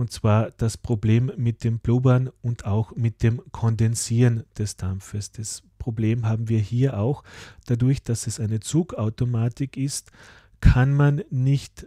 Und 0.00 0.10
zwar 0.10 0.50
das 0.52 0.78
Problem 0.78 1.30
mit 1.36 1.62
dem 1.62 1.78
Blubbern 1.78 2.30
und 2.40 2.64
auch 2.64 2.96
mit 2.96 3.22
dem 3.22 3.42
Kondensieren 3.52 4.44
des 4.56 4.78
Dampfes. 4.78 5.30
Das 5.30 5.62
Problem 5.78 6.24
haben 6.24 6.48
wir 6.48 6.58
hier 6.58 6.98
auch. 6.98 7.22
Dadurch, 7.66 8.02
dass 8.02 8.26
es 8.26 8.40
eine 8.40 8.60
Zugautomatik 8.60 9.76
ist, 9.76 10.10
kann 10.62 10.94
man 10.94 11.22
nicht 11.28 11.86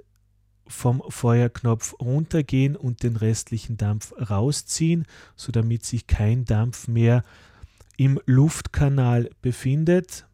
vom 0.68 1.02
Feuerknopf 1.10 1.96
runtergehen 2.00 2.76
und 2.76 3.02
den 3.02 3.16
restlichen 3.16 3.78
Dampf 3.78 4.14
rausziehen, 4.30 5.08
so 5.36 5.52
damit 5.52 5.84
sich 5.84 6.06
kein 6.06 6.46
Dampf 6.46 6.88
mehr 6.88 7.24
im 7.98 8.20
Luftkanal 8.28 9.32
befindet, 9.42 10.28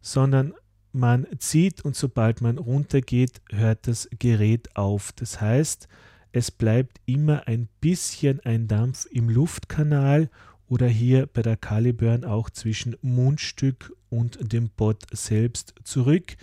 sondern 0.00 0.54
man 0.92 1.26
zieht 1.36 1.84
und 1.84 1.94
sobald 1.94 2.40
man 2.40 2.56
runtergeht, 2.56 3.42
hört 3.50 3.86
das 3.86 4.08
Gerät 4.18 4.74
auf. 4.76 5.12
Das 5.12 5.42
heißt, 5.42 5.88
es 6.32 6.50
bleibt 6.50 7.00
immer 7.04 7.46
ein 7.46 7.68
bisschen 7.80 8.40
ein 8.40 8.66
Dampf 8.66 9.06
im 9.06 9.28
Luftkanal 9.28 10.30
oder 10.66 10.88
hier 10.88 11.26
bei 11.26 11.42
der 11.42 11.58
Caliburn 11.58 12.24
auch 12.24 12.48
zwischen 12.48 12.96
Mundstück 13.02 13.94
und 14.08 14.52
dem 14.52 14.70
Bot 14.70 15.02
selbst 15.12 15.74
zurück. 15.84 16.36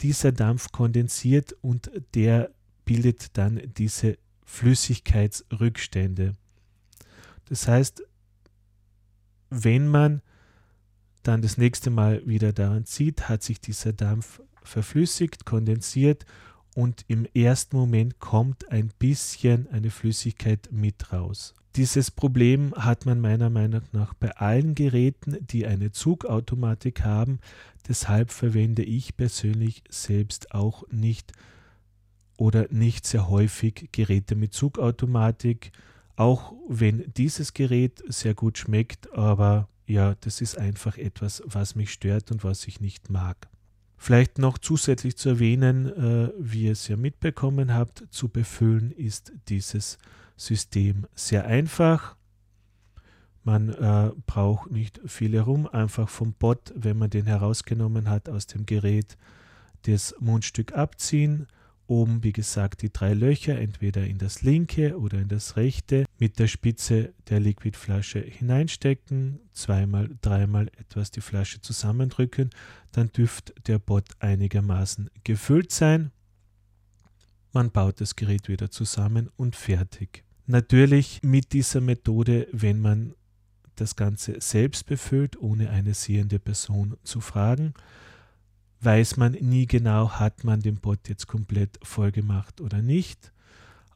Dieser 0.00 0.32
Dampf 0.32 0.72
kondensiert 0.72 1.54
und 1.60 1.90
der 2.14 2.50
bildet 2.86 3.36
dann 3.36 3.60
diese 3.76 4.16
Flüssigkeitsrückstände. 4.44 6.34
Das 7.46 7.68
heißt, 7.68 8.02
wenn 9.50 9.86
man 9.88 10.22
dann 11.22 11.42
das 11.42 11.58
nächste 11.58 11.90
Mal 11.90 12.26
wieder 12.26 12.52
daran 12.52 12.86
zieht, 12.86 13.28
hat 13.28 13.42
sich 13.42 13.60
dieser 13.60 13.92
Dampf 13.92 14.40
verflüssigt, 14.62 15.44
kondensiert 15.44 16.24
und 16.74 17.04
im 17.08 17.26
ersten 17.34 17.76
Moment 17.76 18.18
kommt 18.18 18.70
ein 18.70 18.90
bisschen 18.98 19.68
eine 19.70 19.90
Flüssigkeit 19.90 20.68
mit 20.70 21.12
raus. 21.12 21.54
Dieses 21.76 22.10
Problem 22.10 22.72
hat 22.76 23.04
man 23.04 23.20
meiner 23.20 23.50
Meinung 23.50 23.82
nach 23.92 24.14
bei 24.14 24.30
allen 24.36 24.74
Geräten, 24.76 25.36
die 25.40 25.66
eine 25.66 25.90
Zugautomatik 25.90 27.02
haben. 27.02 27.40
Deshalb 27.88 28.30
verwende 28.30 28.84
ich 28.84 29.16
persönlich 29.16 29.82
selbst 29.90 30.54
auch 30.54 30.84
nicht 30.90 31.32
oder 32.36 32.66
nicht 32.70 33.06
sehr 33.06 33.28
häufig 33.28 33.88
Geräte 33.92 34.36
mit 34.36 34.52
Zugautomatik, 34.52 35.72
auch 36.16 36.52
wenn 36.68 37.12
dieses 37.16 37.54
Gerät 37.54 38.02
sehr 38.06 38.34
gut 38.34 38.58
schmeckt, 38.58 39.12
aber 39.12 39.68
ja, 39.86 40.14
das 40.20 40.40
ist 40.40 40.56
einfach 40.56 40.96
etwas, 40.96 41.42
was 41.44 41.74
mich 41.74 41.92
stört 41.92 42.30
und 42.30 42.44
was 42.44 42.66
ich 42.66 42.80
nicht 42.80 43.10
mag. 43.10 43.48
Vielleicht 44.04 44.36
noch 44.36 44.58
zusätzlich 44.58 45.16
zu 45.16 45.30
erwähnen, 45.30 45.86
äh, 45.86 46.30
wie 46.38 46.64
ihr 46.64 46.72
es 46.72 46.88
ja 46.88 46.96
mitbekommen 46.98 47.72
habt, 47.72 48.04
zu 48.10 48.28
befüllen 48.28 48.90
ist 48.90 49.32
dieses 49.48 49.96
System 50.36 51.06
sehr 51.14 51.46
einfach. 51.46 52.14
Man 53.44 53.70
äh, 53.70 54.10
braucht 54.26 54.70
nicht 54.70 55.00
viel 55.06 55.32
herum, 55.32 55.66
einfach 55.66 56.10
vom 56.10 56.34
Bot, 56.34 56.74
wenn 56.76 56.98
man 56.98 57.08
den 57.08 57.24
herausgenommen 57.24 58.10
hat 58.10 58.28
aus 58.28 58.46
dem 58.46 58.66
Gerät, 58.66 59.16
das 59.86 60.14
Mundstück 60.20 60.74
abziehen, 60.74 61.46
Oben, 61.86 62.24
wie 62.24 62.32
gesagt, 62.32 62.80
die 62.80 62.92
drei 62.92 63.12
Löcher, 63.12 63.58
entweder 63.58 64.06
in 64.06 64.16
das 64.16 64.42
linke 64.42 64.98
oder 64.98 65.18
in 65.18 65.28
das 65.28 65.56
rechte, 65.56 66.06
mit 66.18 66.38
der 66.38 66.46
Spitze 66.46 67.12
der 67.28 67.40
Liquidflasche 67.40 68.20
hineinstecken, 68.20 69.40
zweimal, 69.52 70.10
dreimal 70.22 70.68
etwas 70.78 71.10
die 71.10 71.20
Flasche 71.20 71.60
zusammendrücken, 71.60 72.50
dann 72.92 73.08
dürfte 73.12 73.52
der 73.66 73.78
Bot 73.78 74.08
einigermaßen 74.20 75.10
gefüllt 75.24 75.72
sein. 75.72 76.10
Man 77.52 77.70
baut 77.70 78.00
das 78.00 78.16
Gerät 78.16 78.48
wieder 78.48 78.70
zusammen 78.70 79.28
und 79.36 79.54
fertig. 79.54 80.24
Natürlich 80.46 81.20
mit 81.22 81.52
dieser 81.52 81.80
Methode, 81.80 82.48
wenn 82.52 82.80
man 82.80 83.14
das 83.76 83.96
Ganze 83.96 84.40
selbst 84.40 84.86
befüllt, 84.86 85.40
ohne 85.40 85.70
eine 85.70 85.94
sehende 85.94 86.38
Person 86.38 86.96
zu 87.02 87.20
fragen, 87.20 87.74
weiß 88.84 89.16
man 89.16 89.32
nie 89.32 89.66
genau, 89.66 90.10
hat 90.10 90.44
man 90.44 90.60
den 90.60 90.76
Bot 90.76 91.08
jetzt 91.08 91.26
komplett 91.26 91.78
voll 91.82 92.12
gemacht 92.12 92.60
oder 92.60 92.82
nicht. 92.82 93.32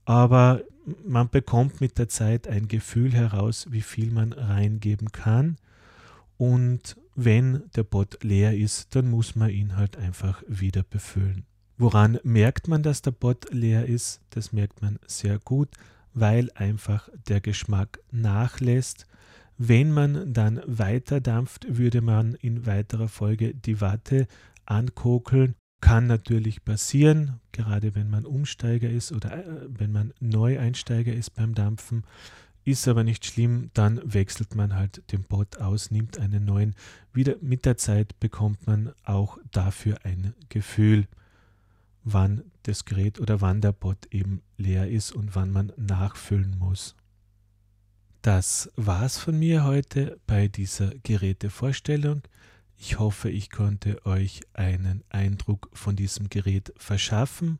Aber 0.04 0.62
man 1.04 1.28
bekommt 1.28 1.80
mit 1.80 1.98
der 1.98 2.08
Zeit 2.08 2.48
ein 2.48 2.68
Gefühl 2.68 3.12
heraus, 3.12 3.66
wie 3.70 3.82
viel 3.82 4.10
man 4.10 4.32
reingeben 4.32 5.12
kann. 5.12 5.56
Und 6.36 6.96
wenn 7.14 7.64
der 7.74 7.82
Bot 7.82 8.22
leer 8.22 8.56
ist, 8.56 8.94
dann 8.94 9.10
muss 9.10 9.34
man 9.34 9.50
ihn 9.50 9.76
halt 9.76 9.96
einfach 9.96 10.42
wieder 10.46 10.82
befüllen. 10.82 11.44
Woran 11.76 12.18
merkt 12.22 12.68
man, 12.68 12.82
dass 12.82 13.02
der 13.02 13.10
Bot 13.10 13.52
leer 13.52 13.86
ist? 13.86 14.20
Das 14.30 14.52
merkt 14.52 14.82
man 14.82 14.98
sehr 15.06 15.38
gut, 15.38 15.68
weil 16.14 16.50
einfach 16.54 17.08
der 17.28 17.40
Geschmack 17.40 18.00
nachlässt. 18.10 19.06
Wenn 19.58 19.92
man 19.92 20.32
dann 20.32 20.60
weiter 20.66 21.20
dampft, 21.20 21.66
würde 21.68 22.00
man 22.00 22.34
in 22.34 22.66
weiterer 22.66 23.08
Folge 23.08 23.54
die 23.54 23.80
Watte 23.80 24.26
ankokeln. 24.70 25.54
Kann 25.80 26.06
natürlich 26.06 26.64
passieren, 26.64 27.40
gerade 27.52 27.94
wenn 27.94 28.10
man 28.10 28.26
Umsteiger 28.26 28.90
ist 28.90 29.12
oder 29.12 29.32
äh, 29.32 29.66
wenn 29.68 29.92
man 29.92 30.12
Neueinsteiger 30.20 31.12
ist 31.12 31.34
beim 31.34 31.54
Dampfen. 31.54 32.04
Ist 32.64 32.88
aber 32.88 33.04
nicht 33.04 33.24
schlimm, 33.24 33.70
dann 33.74 34.00
wechselt 34.04 34.54
man 34.54 34.74
halt 34.74 35.10
den 35.12 35.22
Bot 35.22 35.58
aus, 35.58 35.90
nimmt 35.90 36.18
einen 36.18 36.44
neuen. 36.44 36.74
Wieder 37.12 37.36
mit 37.40 37.64
der 37.64 37.78
Zeit 37.78 38.18
bekommt 38.20 38.66
man 38.66 38.92
auch 39.04 39.38
dafür 39.52 40.04
ein 40.04 40.34
Gefühl, 40.48 41.06
wann 42.04 42.42
das 42.64 42.84
Gerät 42.84 43.20
oder 43.20 43.40
wann 43.40 43.60
der 43.60 43.72
Bot 43.72 44.06
eben 44.10 44.42
leer 44.56 44.88
ist 44.88 45.12
und 45.12 45.34
wann 45.34 45.50
man 45.50 45.72
nachfüllen 45.76 46.58
muss. 46.58 46.94
Das 48.20 48.70
war's 48.76 49.16
von 49.16 49.38
mir 49.38 49.64
heute 49.64 50.18
bei 50.26 50.48
dieser 50.48 50.90
Gerätevorstellung. 51.02 52.22
Ich 52.80 53.00
hoffe, 53.00 53.28
ich 53.28 53.50
konnte 53.50 54.06
euch 54.06 54.40
einen 54.52 55.02
Eindruck 55.10 55.68
von 55.72 55.96
diesem 55.96 56.28
Gerät 56.28 56.72
verschaffen. 56.76 57.58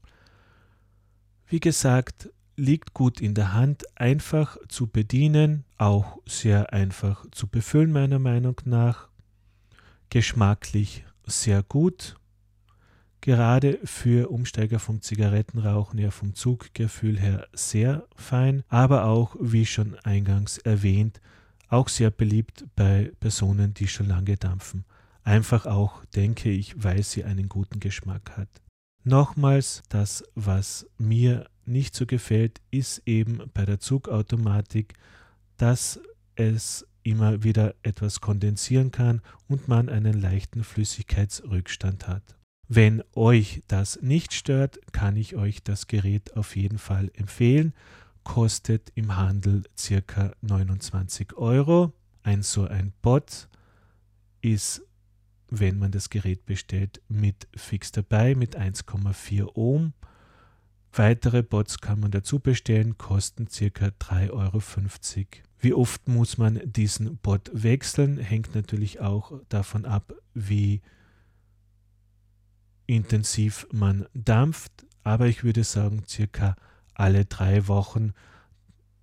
Wie 1.49 1.59
gesagt, 1.59 2.31
liegt 2.55 2.95
gut 2.95 3.21
in 3.21 3.35
der 3.35 3.53
Hand, 3.53 3.85
einfach 3.99 4.57
zu 4.69 4.87
bedienen, 4.87 5.65
auch 5.77 6.19
sehr 6.25 6.73
einfach 6.73 7.27
zu 7.33 7.49
befüllen 7.49 7.91
meiner 7.91 8.21
Meinung 8.21 8.61
nach. 8.65 9.09
Geschmacklich 10.09 11.05
sehr 11.27 11.65
gut. 11.65 12.15
Gerade 13.21 13.81
für 13.83 14.31
Umsteiger 14.31 14.79
vom 14.79 15.03
Zigarettenrauchen 15.03 15.99
ja 15.99 16.13
vom 16.13 16.35
Zuggefühl 16.37 17.19
her 17.19 17.49
sehr 17.53 18.07
fein, 18.15 18.63
aber 18.69 19.07
auch, 19.07 19.35
wie 19.41 19.67
schon 19.67 19.97
eingangs 20.05 20.59
erwähnt, 20.59 21.21
auch 21.69 21.89
sehr 21.89 22.13
beliebt 22.13 22.67
bei 22.77 23.11
Personen, 23.19 23.75
die 23.75 23.89
schon 23.89 24.07
lange 24.07 24.37
dampfen 24.37 24.85
einfach 25.29 25.67
auch, 25.67 26.05
denke 26.07 26.51
ich, 26.51 26.83
weil 26.83 27.03
sie 27.03 27.23
einen 27.23 27.51
guten 27.51 27.81
Geschmack 27.81 28.37
hat. 28.37 28.49
Nochmals, 29.05 29.83
das, 29.91 30.25
was 30.35 30.87
mir 30.97 31.49
nicht 31.67 31.95
so 31.95 32.07
gefällt, 32.07 32.61
ist 32.71 33.03
eben 33.05 33.43
bei 33.53 33.67
der 33.67 33.79
Zugautomatik, 33.79 34.95
dass 35.59 36.01
es 36.35 36.87
immer 37.03 37.43
wieder 37.43 37.75
etwas 37.83 38.21
kondensieren 38.21 38.91
kann 38.91 39.21
und 39.49 39.69
man 39.69 39.91
einen 39.91 40.19
leichten 40.19 40.65
Flüssigkeitsrückstand 40.65 42.09
hat. 42.09 42.37
Wenn 42.67 43.03
euch 43.15 43.63
das 43.69 44.01
nicht 44.01 44.33
stört, 44.33 44.79
kann 44.93 45.17
ich 45.17 45.37
euch 45.37 45.63
das 45.63 45.87
Gerät 45.87 46.37
auf 46.37 46.57
jeden 46.57 46.79
Fall 46.79 47.11
empfehlen. 47.15 47.75
Kostet 48.25 48.93
im 48.95 49.17
Handel 49.17 49.65
ca. 49.77 50.33
29 50.41 51.35
Euro. 51.37 51.93
Ein 52.23 52.43
so 52.43 52.67
ein 52.67 52.93
Bot 53.01 53.49
ist 54.41 54.83
wenn 55.51 55.79
man 55.79 55.91
das 55.91 56.11
Gerät 56.11 56.47
bestellt, 56.47 57.01
mit 57.09 57.49
fix 57.55 57.93
dabei 57.93 58.35
mit 58.35 58.59
1,4 58.59 59.55
Ohm. 59.55 59.93
Weitere 60.93 61.43
Bots 61.43 61.81
kann 61.81 62.01
man 62.01 62.11
dazu 62.11 62.39
bestellen, 62.39 62.99
kosten 62.99 63.47
ca. 63.47 63.87
3,50 63.87 64.31
Euro. 64.33 64.63
Wie 65.61 65.75
oft 65.75 66.09
muss 66.09 66.39
man 66.39 66.61
diesen 66.65 67.17
Bot 67.19 67.51
wechseln, 67.53 68.19
hängt 68.19 68.55
natürlich 68.55 69.01
auch 69.01 69.33
davon 69.49 69.85
ab, 69.85 70.15
wie 70.35 70.83
intensiv 72.87 73.67
man 73.73 74.07
dampft. 74.15 74.87
Aber 75.03 75.27
ich 75.27 75.45
würde 75.45 75.65
sagen, 75.65 76.05
circa 76.07 76.57
alle 76.95 77.25
drei 77.25 77.67
Wochen, 77.69 78.13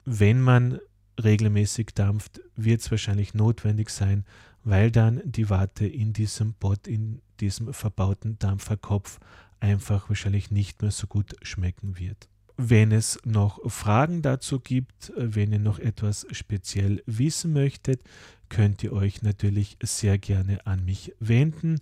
wenn 0.05 0.41
man 0.41 0.79
regelmäßig 1.21 1.87
dampft, 1.95 2.41
wird 2.55 2.81
es 2.81 2.91
wahrscheinlich 2.91 3.33
notwendig 3.33 3.89
sein, 3.89 4.25
weil 4.65 4.91
dann 4.91 5.21
die 5.23 5.49
Watte 5.49 5.87
in 5.87 6.11
diesem 6.11 6.53
Bot, 6.53 6.87
in 6.87 7.21
diesem 7.39 7.73
verbauten 7.73 8.37
Dampferkopf 8.39 9.19
einfach 9.59 10.09
wahrscheinlich 10.09 10.51
nicht 10.51 10.81
mehr 10.81 10.91
so 10.91 11.07
gut 11.07 11.35
schmecken 11.43 11.97
wird. 11.97 12.27
Wenn 12.57 12.91
es 12.91 13.19
noch 13.25 13.59
Fragen 13.69 14.21
dazu 14.21 14.59
gibt, 14.59 15.13
wenn 15.15 15.51
ihr 15.51 15.59
noch 15.59 15.77
etwas 15.77 16.25
speziell 16.31 17.03
wissen 17.05 17.53
möchtet, 17.53 18.01
könnt 18.49 18.83
ihr 18.83 18.93
euch 18.93 19.21
natürlich 19.21 19.77
sehr 19.83 20.17
gerne 20.17 20.65
an 20.65 20.83
mich 20.83 21.13
wenden. 21.19 21.79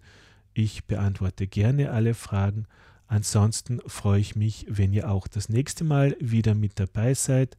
Ich 0.53 0.85
beantworte 0.85 1.47
gerne 1.47 1.91
alle 1.91 2.13
Fragen. 2.13 2.65
Ansonsten 3.07 3.79
freue 3.85 4.19
ich 4.19 4.35
mich, 4.35 4.65
wenn 4.67 4.93
ihr 4.93 5.09
auch 5.09 5.27
das 5.27 5.47
nächste 5.47 5.83
Mal 5.83 6.17
wieder 6.19 6.55
mit 6.55 6.79
dabei 6.79 7.13
seid, 7.13 7.55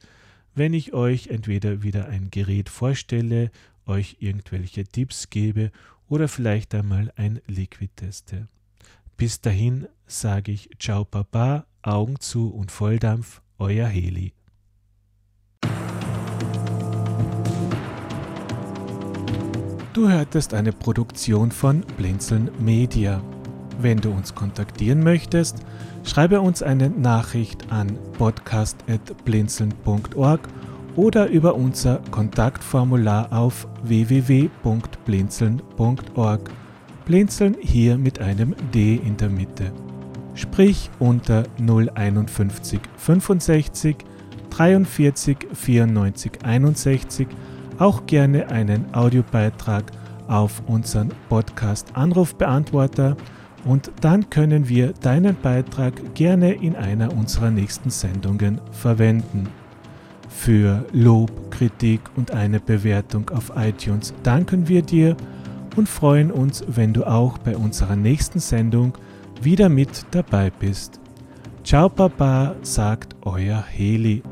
wenn 0.55 0.75
ich 0.75 0.93
euch 0.93 1.29
entweder 1.29 1.83
wieder 1.83 2.09
ein 2.09 2.31
Gerät 2.31 2.69
vorstelle 2.69 3.51
euch 3.87 4.17
irgendwelche 4.21 4.85
Tipps 4.85 5.31
gebe 5.31 5.71
oder 6.09 6.29
vielleicht 6.29 6.75
einmal 6.75 7.13
ein 7.17 7.41
Liquid-Teste. 7.47 8.49
Bis 9.17 9.41
dahin 9.41 9.87
sage 10.07 10.53
ich 10.53 10.69
Ciao 10.79 11.05
Baba, 11.05 11.67
Augen 11.83 12.21
zu 12.21 12.49
und 12.49 12.71
Volldampf, 12.71 13.43
euer 13.59 13.87
Heli. 13.87 14.33
Du 19.93 20.09
hörtest 20.09 20.55
eine 20.55 20.73
Produktion 20.73 21.51
von 21.53 21.83
Blinzeln 21.97 22.51
Media. 22.59 23.23
Wenn 23.79 23.99
du 23.99 24.11
uns 24.11 24.35
kontaktieren 24.35 25.05
möchtest, 25.05 25.59
schreibe 26.03 26.41
uns 26.41 26.63
eine 26.63 26.91
Nachricht 26.91 27.71
an 27.71 27.97
podcast.blinzeln.org 28.19 30.49
oder 30.97 31.29
über 31.29 31.55
unser 31.55 32.01
Kontaktformular 32.11 33.33
auf 33.33 33.69
www.blinzeln.org. 33.83 36.51
Blinzeln 37.05 37.57
hier 37.61 37.99
mit 37.99 38.21
einem 38.21 38.57
D 38.73 38.97
in 38.97 39.17
der 39.17 39.29
Mitte. 39.29 39.71
Sprich 40.35 40.91
unter 40.99 41.45
051 41.59 42.81
65 42.97 43.97
43 44.51 45.37
94 45.53 46.45
61 46.45 47.29
auch 47.79 48.07
gerne 48.07 48.49
einen 48.49 48.93
Audiobeitrag 48.95 49.85
auf 50.29 50.63
unseren 50.67 51.13
Podcast 51.29 51.89
Anrufbeantworter 51.95 53.17
und 53.65 53.91
dann 54.01 54.31
können 54.31 54.69
wir 54.69 54.93
deinen 54.93 55.37
Beitrag 55.41 56.15
gerne 56.15 56.53
in 56.53 56.77
einer 56.77 57.13
unserer 57.13 57.51
nächsten 57.51 57.91
Sendungen 57.91 58.61
verwenden. 58.71 59.49
Für 60.37 60.85
Lob, 60.93 61.51
Kritik 61.51 62.01
und 62.17 62.33
eine 62.33 62.61
Bewertung 62.61 63.31
auf 63.31 63.53
iTunes 63.57 64.13
danken 64.25 64.69
wir 64.69 64.83
dir 64.83 65.17
und 65.77 65.89
freuen 65.89 66.31
uns, 66.31 66.63
wenn 66.67 66.93
du 66.93 67.05
auch 67.05 67.39
bei 67.39 67.57
unserer 67.57 67.97
nächsten 67.97 68.41
Sendung 68.41 68.93
wieder 69.41 69.71
mit 69.71 70.05
dabei 70.11 70.51
bist. 70.51 71.01
Ciao 71.63 71.89
Papa, 71.89 72.57
sagt 72.61 73.17
euer 73.23 73.65
Heli. 73.67 74.23